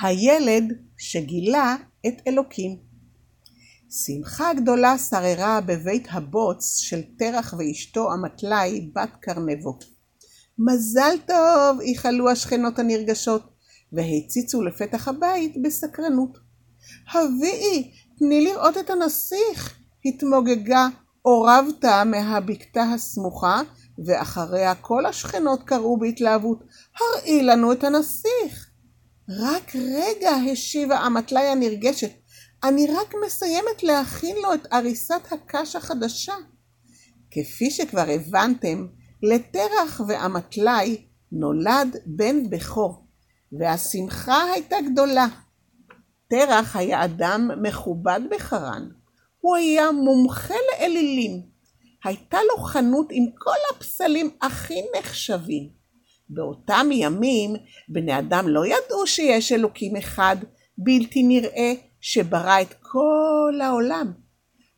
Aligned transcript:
הילד 0.00 0.64
שגילה 0.96 1.76
את 2.06 2.14
אלוקים. 2.26 2.76
שמחה 3.90 4.54
גדולה 4.54 4.98
שררה 4.98 5.60
בבית 5.60 6.08
הבוץ 6.10 6.76
של 6.76 7.00
תרח 7.18 7.54
ואשתו 7.58 8.08
אמתלי 8.14 8.90
בת 8.94 9.10
קרנבו. 9.20 9.78
מזל 10.58 11.16
טוב! 11.26 11.80
איחלו 11.80 12.30
השכנות 12.30 12.78
הנרגשות, 12.78 13.42
והציצו 13.92 14.62
לפתח 14.62 15.08
הבית 15.08 15.62
בסקרנות. 15.62 16.38
הביאי, 17.12 17.92
תני 18.18 18.44
לראות 18.44 18.78
את 18.78 18.90
הנסיך! 18.90 19.78
התמוגגה 20.04 20.88
אורבתא 21.24 22.04
מהבקתה 22.04 22.82
הסמוכה, 22.82 23.60
ואחריה 24.06 24.74
כל 24.74 25.06
השכנות 25.06 25.62
קראו 25.62 25.98
בהתלהבות, 25.98 26.64
הראי 26.98 27.42
לנו 27.42 27.72
את 27.72 27.84
הנסיך. 27.84 28.67
רק 29.30 29.76
רגע, 29.76 30.30
השיבה 30.30 31.06
אמתלי 31.06 31.46
הנרגשת, 31.46 32.10
אני 32.64 32.86
רק 32.86 33.14
מסיימת 33.26 33.82
להכין 33.82 34.36
לו 34.36 34.54
את 34.54 34.66
עריסת 34.70 35.32
הקש 35.32 35.76
החדשה. 35.76 36.34
כפי 37.30 37.70
שכבר 37.70 38.04
הבנתם, 38.08 38.86
לתרח 39.22 40.00
ואמתלי 40.08 41.06
נולד 41.32 41.96
בן 42.06 42.50
בכור, 42.50 43.06
והשמחה 43.52 44.52
הייתה 44.52 44.76
גדולה. 44.92 45.26
תרח 46.30 46.76
היה 46.76 47.04
אדם 47.04 47.50
מכובד 47.62 48.20
בחרן, 48.30 48.88
הוא 49.40 49.56
היה 49.56 49.92
מומחה 49.92 50.54
לאלילים. 50.72 51.42
הייתה 52.04 52.38
לו 52.42 52.64
חנות 52.64 53.06
עם 53.10 53.24
כל 53.38 53.76
הפסלים 53.76 54.30
הכי 54.42 54.80
נחשבים. 54.98 55.77
באותם 56.30 56.88
ימים 56.92 57.56
בני 57.88 58.18
אדם 58.18 58.48
לא 58.48 58.66
ידעו 58.66 59.06
שיש 59.06 59.52
אלוקים 59.52 59.96
אחד 59.96 60.36
בלתי 60.78 61.22
נראה 61.22 61.72
שברא 62.00 62.60
את 62.60 62.74
כל 62.82 63.60
העולם. 63.62 64.12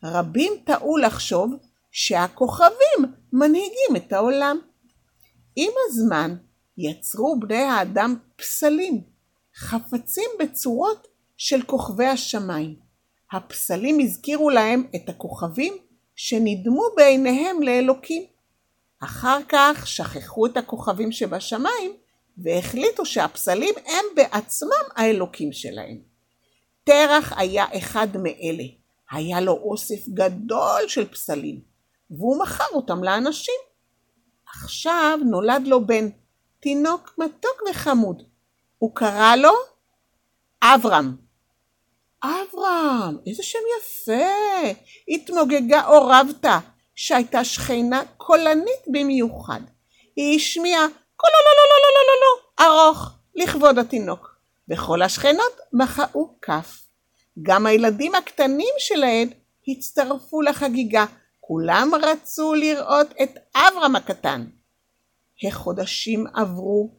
רבים 0.04 0.52
טעו 0.64 0.96
לחשוב 0.96 1.54
שהכוכבים 1.90 3.14
מנהיגים 3.32 3.96
את 3.96 4.12
העולם. 4.12 4.58
עם 5.56 5.72
הזמן 5.88 6.36
יצרו 6.78 7.40
בני 7.40 7.62
האדם 7.62 8.16
פסלים, 8.36 9.00
חפצים 9.56 10.30
בצורות 10.40 11.08
של 11.36 11.62
כוכבי 11.62 12.06
השמיים. 12.06 12.76
הפסלים 13.32 14.00
הזכירו 14.00 14.50
להם 14.50 14.84
את 14.96 15.08
הכוכבים 15.08 15.74
שנדמו 16.16 16.82
בעיניהם 16.96 17.62
לאלוקים. 17.62 18.22
אחר 19.00 19.38
כך 19.48 19.86
שכחו 19.86 20.46
את 20.46 20.56
הכוכבים 20.56 21.12
שבשמיים 21.12 21.92
והחליטו 22.38 23.06
שהפסלים 23.06 23.74
הם 23.86 24.04
בעצמם 24.16 24.84
האלוקים 24.96 25.52
שלהם. 25.52 25.98
תרח 26.84 27.32
היה 27.36 27.64
אחד 27.78 28.08
מאלה, 28.16 28.64
היה 29.10 29.40
לו 29.40 29.52
אוסף 29.52 30.08
גדול 30.08 30.88
של 30.88 31.08
פסלים, 31.08 31.60
והוא 32.10 32.40
מכר 32.40 32.64
אותם 32.72 33.04
לאנשים. 33.04 33.54
עכשיו 34.54 35.18
נולד 35.30 35.62
לו 35.66 35.86
בן, 35.86 36.08
תינוק 36.60 37.14
מתוק 37.18 37.62
וחמוד. 37.70 38.22
הוא 38.78 38.94
קרא 38.94 39.36
לו 39.36 39.52
אברהם. 40.62 41.16
אברהם, 42.24 43.18
איזה 43.26 43.42
שם 43.42 43.58
יפה! 43.78 44.74
התמוגגה 45.08 45.86
אורבתא, 45.86 46.58
שהייתה 47.00 47.44
שכנה 47.44 48.02
קולנית 48.16 48.84
במיוחד. 48.92 49.60
היא 50.16 50.36
השמיעה 50.36 50.86
קולו 51.16 51.32
לא 51.46 51.52
לא 51.56 51.64
לא 51.70 51.76
לא 51.82 51.90
לא 51.94 52.02
לא 52.06 52.16
לא 52.20 52.66
ארוך 52.66 53.10
לכבוד 53.34 53.78
התינוק, 53.78 54.36
וכל 54.68 55.02
השכנות 55.02 55.58
מחאו 55.72 56.34
כף. 56.42 56.82
גם 57.42 57.66
הילדים 57.66 58.14
הקטנים 58.14 58.74
שלהן 58.78 59.28
הצטרפו 59.68 60.42
לחגיגה, 60.42 61.04
כולם 61.40 61.90
רצו 62.02 62.54
לראות 62.54 63.08
את 63.22 63.38
אברהם 63.56 63.96
הקטן. 63.96 64.46
החודשים 65.46 66.26
עברו, 66.34 66.91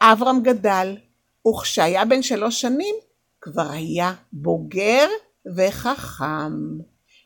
אברהם 0.00 0.42
גדל, 0.42 0.96
וכשהיה 1.48 2.04
בן 2.04 2.22
שלוש 2.22 2.60
שנים 2.60 2.94
כבר 3.40 3.70
היה 3.70 4.14
בוגר 4.32 5.08
וחכם. 5.56 6.52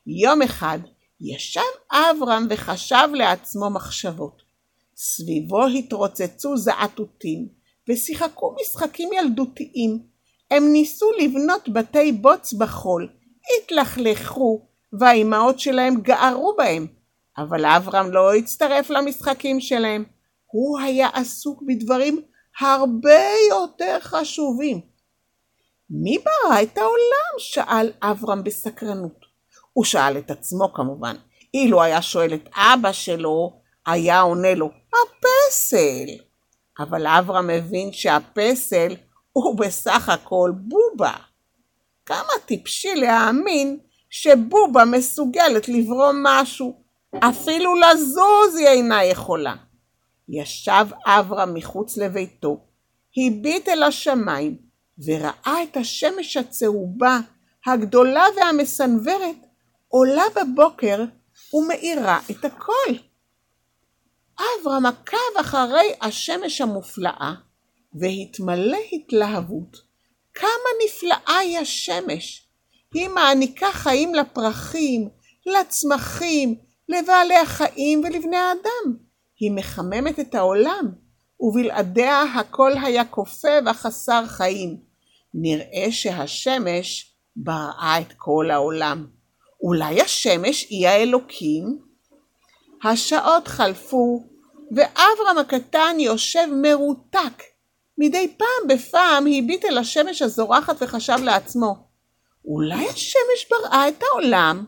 יום 0.06 0.43
אחד 0.43 0.78
ישב 1.21 1.61
אברהם 1.91 2.47
וחשב 2.51 3.09
לעצמו 3.15 3.71
מחשבות. 3.71 4.43
סביבו 4.97 5.67
התרוצצו 5.67 6.56
זעתותים 6.56 7.49
ושיחקו 7.89 8.56
משחקים 8.61 9.11
ילדותיים. 9.12 9.99
הם 10.51 10.73
ניסו 10.73 11.11
לבנות 11.19 11.69
בתי 11.69 12.12
בוץ 12.12 12.53
בחול, 12.53 13.09
התלכלכו, 13.59 14.67
והאימהות 14.93 15.61
שלהם 15.61 16.01
גערו 16.01 16.55
בהם. 16.59 16.87
אבל 17.39 17.67
אברהם 17.67 18.12
לא 18.12 18.35
הצטרף 18.35 18.91
למשחקים 18.91 19.61
שלהם. 19.61 20.05
הוא 20.47 20.79
היה 20.81 21.09
עסוק 21.15 21.62
בדברים 21.67 22.23
הרבה 22.61 23.21
יותר 23.49 23.99
חשובים. 24.00 24.81
מי 25.91 26.19
ברא 26.19 26.62
את 26.62 26.79
העולם? 26.79 27.39
שאל 27.39 27.93
אברהם 28.03 28.45
בסקרנות. 28.45 29.28
הוא 29.78 29.84
שאל 29.84 30.19
את 30.19 30.31
עצמו 30.31 30.72
כמובן. 30.72 31.16
אילו 31.55 31.83
היה 31.83 32.03
שואל 32.03 32.34
את 32.34 32.49
אבא 32.56 32.93
שלו, 32.93 33.61
היה 33.87 34.21
עונה 34.21 34.55
לו, 34.55 34.71
הפסל. 34.89 36.22
אבל 36.78 37.06
אברהם 37.06 37.47
מבין 37.47 37.93
שהפסל 37.93 38.97
הוא 39.33 39.59
בסך 39.59 40.09
הכל 40.09 40.53
בובה. 40.55 41.12
כמה 42.06 42.33
טיפשי 42.47 42.94
להאמין 42.94 43.78
שבובה 44.11 44.84
מסוגלת 44.84 45.69
לברום 45.69 46.22
משהו, 46.22 46.83
אפילו 47.19 47.75
לזוז 47.75 48.56
היא 48.56 48.69
אינה 48.69 49.05
יכולה. 49.05 49.55
ישב 50.28 50.87
אברהם 51.06 51.55
מחוץ 51.55 51.97
לביתו, 51.97 52.61
הביט 53.17 53.69
אל 53.69 53.83
השמיים, 53.83 54.56
וראה 55.06 55.62
את 55.62 55.77
השמש 55.77 56.37
הצהובה, 56.37 57.19
הגדולה 57.67 58.25
והמסנוורת, 58.37 59.47
עולה 59.88 60.25
בבוקר 60.37 61.04
ומאירה 61.54 62.21
את 62.31 62.44
הכל. 62.44 62.93
אברהם 64.34 64.87
עקב 64.87 65.38
אחרי 65.41 65.93
השמש 66.00 66.60
המופלאה, 66.60 67.34
והתמלא 67.94 68.78
התלהבות. 68.93 69.76
כמה 70.34 70.69
נפלאה 70.84 71.38
היא 71.38 71.59
השמש! 71.59 72.49
היא 72.94 73.09
מעניקה 73.09 73.66
חיים 73.72 74.15
לפרחים, 74.15 75.09
לצמחים, 75.47 76.55
לבעלי 76.88 77.37
החיים 77.37 78.05
ולבני 78.05 78.37
האדם. 78.37 78.97
היא 79.38 79.53
מחממת 79.53 80.20
את 80.20 80.34
העולם, 80.34 80.93
ובלעדיה 81.41 82.22
הכל 82.22 82.72
היה 82.82 83.05
קופא 83.05 83.60
וחסר 83.66 84.26
חיים. 84.26 84.76
נראה 85.34 85.87
שהשמש 85.91 87.15
בראה 87.37 88.00
את 88.00 88.12
כל 88.16 88.50
העולם. 88.50 89.18
אולי 89.62 90.00
השמש 90.00 90.66
היא 90.70 90.88
האלוקים? 90.88 91.78
השעות 92.84 93.48
חלפו, 93.48 94.24
ואברהם 94.76 95.38
הקטן 95.38 95.96
יושב 95.98 96.46
מרותק. 96.62 97.42
מדי 97.98 98.34
פעם 98.36 98.69
בפעם 98.69 99.26
הביט 99.26 99.64
אל 99.64 99.78
השמש 99.78 100.22
הזורחת 100.22 100.76
וחשב 100.80 101.16
לעצמו, 101.24 101.74
אולי 102.44 102.88
השמש 102.88 103.46
בראה 103.50 103.88
את 103.88 104.02
העולם? 104.02 104.64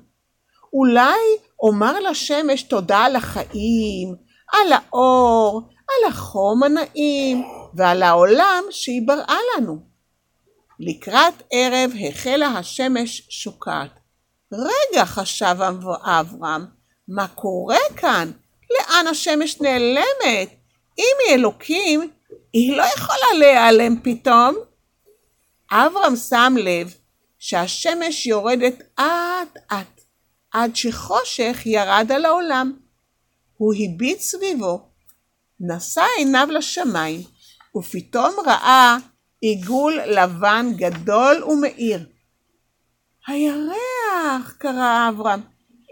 אולי 0.72 1.18
אומר 1.62 2.00
לשמש 2.00 2.62
תודה 2.62 2.98
על 2.98 3.16
החיים, 3.16 4.14
על 4.52 4.72
האור, 4.72 5.62
על 5.88 6.12
החום 6.12 6.62
הנעים 6.62 7.44
ועל 7.74 8.02
העולם 8.02 8.64
שהיא 8.70 9.02
בראה 9.06 9.38
לנו. 9.56 9.78
לקראת 10.80 11.42
ערב 11.50 11.90
החלה 12.08 12.46
השמש 12.46 13.26
שוקעת. 13.30 13.99
רגע, 14.52 15.04
חשב 15.04 15.56
אברהם, 16.02 16.66
מה 17.08 17.28
קורה 17.28 17.78
כאן? 17.96 18.30
לאן 18.70 19.06
השמש 19.06 19.60
נעלמת? 19.60 20.48
אם 20.98 21.16
היא 21.26 21.34
אלוקים, 21.34 22.10
היא 22.52 22.76
לא 22.76 22.82
יכולה 22.96 23.38
להיעלם 23.38 24.00
פתאום. 24.02 24.54
אברהם 25.70 26.16
שם 26.16 26.54
לב 26.58 26.94
שהשמש 27.38 28.26
יורדת 28.26 28.74
אט 29.00 29.58
אט, 29.72 30.00
עד 30.52 30.76
שחושך 30.76 31.62
ירד 31.66 32.12
על 32.14 32.24
העולם. 32.24 32.72
הוא 33.56 33.74
הביט 33.74 34.20
סביבו, 34.20 34.80
נשא 35.60 36.04
עיניו 36.18 36.48
לשמיים, 36.50 37.22
ופתאום 37.76 38.34
ראה 38.46 38.96
עיגול 39.40 40.00
לבן 40.06 40.66
גדול 40.76 41.44
ומאיר. 41.44 42.06
הירח! 43.26 43.89
קרא 44.58 45.08
אברהם. 45.08 45.40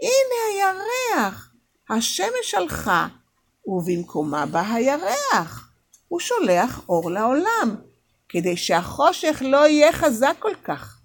הנה 0.01 0.73
הירח! 1.15 1.51
השמש 1.89 2.53
הלכה, 2.57 3.07
ובמקומה 3.65 4.45
בא 4.45 4.73
הירח. 4.73 5.71
הוא 6.07 6.19
שולח 6.19 6.81
אור 6.89 7.11
לעולם. 7.11 7.75
כדי 8.29 8.57
שהחושך 8.57 9.41
לא 9.45 9.67
יהיה 9.67 9.93
חזק 9.93 10.35
כל 10.39 10.53
כך. 10.63 10.99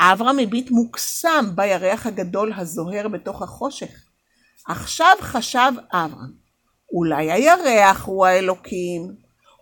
אברהם 0.00 0.38
הביט 0.38 0.70
מוקסם 0.70 1.44
בירח 1.54 2.06
הגדול 2.06 2.52
הזוהר 2.56 3.08
בתוך 3.08 3.42
החושך. 3.42 4.04
עכשיו 4.68 5.16
חשב 5.20 5.72
אברהם, 5.92 6.32
אולי 6.92 7.32
הירח 7.32 8.04
הוא 8.04 8.26
האלוקים, 8.26 9.14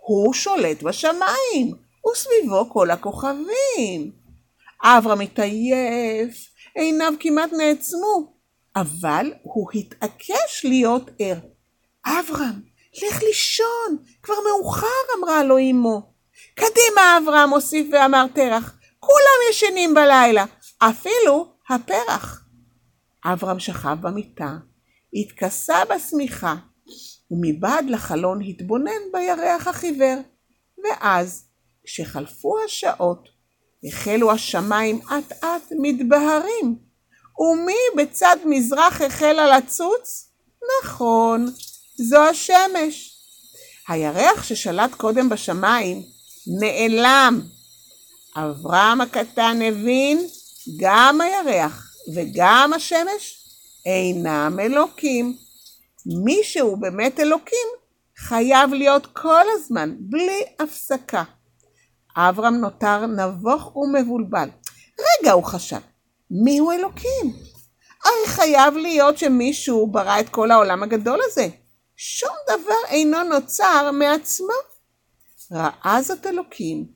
הוא 0.06 0.34
שולט 0.34 0.82
בשמיים, 0.82 1.74
וסביבו 2.12 2.70
כל 2.72 2.90
הכוכבים. 2.90 4.12
אברהם 4.82 5.20
התעייף, 5.20 6.48
עיניו 6.78 7.12
כמעט 7.20 7.52
נעצמו, 7.52 8.32
אבל 8.76 9.32
הוא 9.42 9.70
התעקש 9.74 10.64
להיות 10.64 11.10
ער. 11.18 11.38
אברהם, 12.06 12.60
לך 12.96 13.22
לישון, 13.22 13.96
כבר 14.22 14.34
מאוחר, 14.48 14.86
אמרה 15.18 15.44
לו 15.44 15.58
אמו. 15.58 16.12
קדימה, 16.54 17.18
אברהם, 17.18 17.50
הוסיף 17.50 17.86
ואמר 17.92 18.26
תרח, 18.34 18.78
כולם 19.00 19.50
ישנים 19.50 19.94
בלילה, 19.94 20.44
אפילו 20.78 21.52
הפרח. 21.68 22.44
אברהם 23.24 23.58
שכב 23.58 23.96
במיטה, 24.00 24.56
התכסה 25.14 25.76
בשמיכה, 25.84 26.54
ומבעד 27.30 27.90
לחלון 27.90 28.40
התבונן 28.42 29.02
בירח 29.12 29.66
החיוור. 29.66 30.18
ואז, 30.84 31.48
כשחלפו 31.84 32.56
השעות, 32.64 33.28
החלו 33.84 34.32
השמיים 34.32 35.00
אט 35.06 35.32
אט 35.44 35.72
מתבהרים. 35.78 36.76
ומי 37.38 37.74
בצד 37.96 38.36
מזרח 38.44 39.02
החלה 39.02 39.58
לצוץ? 39.58 40.28
נכון, 40.82 41.52
זו 41.96 42.18
השמש. 42.18 43.18
הירח 43.88 44.42
ששלט 44.42 44.94
קודם 44.94 45.28
בשמיים 45.28 46.02
נעלם. 46.60 47.40
אברהם 48.36 49.00
הקטן 49.00 49.62
הבין, 49.62 50.26
גם 50.76 51.20
הירח 51.20 51.94
וגם 52.14 52.72
השמש 52.76 53.48
אינם 53.86 54.58
אלוקים. 54.60 55.36
מי 56.24 56.40
שהוא 56.42 56.78
באמת 56.78 57.20
אלוקים 57.20 57.68
חייב 58.18 58.74
להיות 58.74 59.06
כל 59.06 59.44
הזמן, 59.54 59.94
בלי 59.98 60.42
הפסקה. 60.60 61.22
אברהם 62.18 62.54
נותר 62.54 63.06
נבוך 63.06 63.76
ומבולבל. 63.76 64.48
רגע, 65.00 65.32
הוא 65.32 65.44
חשב, 65.44 65.80
מי 66.30 66.58
הוא 66.58 66.72
אלוקים? 66.72 67.32
הרי 68.04 68.26
חייב 68.26 68.74
להיות 68.76 69.18
שמישהו 69.18 69.86
ברא 69.86 70.20
את 70.20 70.28
כל 70.28 70.50
העולם 70.50 70.82
הגדול 70.82 71.20
הזה. 71.24 71.48
שום 71.96 72.34
דבר 72.48 72.88
אינו 72.88 73.22
נוצר 73.22 73.90
מעצמו. 73.92 74.52
ראה 75.52 75.98
זאת 76.02 76.26
אלוקים, 76.26 76.86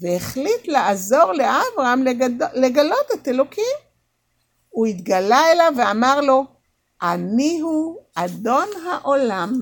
והחליט 0.00 0.68
לעזור 0.68 1.32
לאברהם 1.32 2.02
לגד... 2.02 2.42
לגלות 2.54 3.06
את 3.14 3.28
אלוקים. 3.28 3.76
הוא 4.68 4.86
התגלה 4.86 5.52
אליו 5.52 5.72
ואמר 5.76 6.20
לו, 6.20 6.44
אני 7.02 7.60
הוא 7.60 8.00
אדון 8.14 8.68
העולם. 8.86 9.60